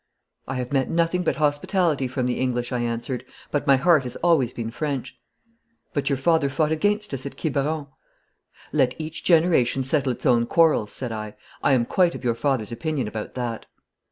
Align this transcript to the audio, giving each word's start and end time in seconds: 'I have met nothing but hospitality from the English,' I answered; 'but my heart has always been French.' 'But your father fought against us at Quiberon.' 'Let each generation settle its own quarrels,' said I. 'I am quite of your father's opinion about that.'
'I 0.47 0.55
have 0.55 0.73
met 0.73 0.89
nothing 0.89 1.21
but 1.21 1.35
hospitality 1.35 2.07
from 2.07 2.25
the 2.25 2.39
English,' 2.39 2.71
I 2.71 2.79
answered; 2.79 3.23
'but 3.51 3.67
my 3.67 3.75
heart 3.77 4.01
has 4.01 4.15
always 4.15 4.51
been 4.51 4.71
French.' 4.71 5.15
'But 5.93 6.09
your 6.09 6.17
father 6.17 6.49
fought 6.49 6.71
against 6.71 7.13
us 7.13 7.27
at 7.27 7.37
Quiberon.' 7.39 7.85
'Let 8.73 8.95
each 8.99 9.23
generation 9.23 9.83
settle 9.83 10.11
its 10.13 10.25
own 10.25 10.47
quarrels,' 10.47 10.91
said 10.91 11.11
I. 11.11 11.35
'I 11.61 11.73
am 11.73 11.85
quite 11.85 12.15
of 12.15 12.23
your 12.23 12.33
father's 12.33 12.71
opinion 12.71 13.07
about 13.07 13.35
that.' 13.35 13.67